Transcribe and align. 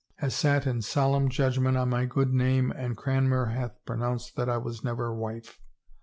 —has 0.15 0.33
sat 0.33 0.65
in 0.65 0.81
solemn 0.81 1.29
judgment 1.29 1.77
on 1.77 1.87
my 1.87 2.05
good 2.05 2.33
name 2.33 2.71
and 2.71 2.97
Cranmer 2.97 3.51
hath 3.51 3.85
pronounced 3.85 4.35
that 4.35 4.49
I 4.49 4.57
was 4.57 4.83
never 4.83 5.13
wife! 5.13 5.59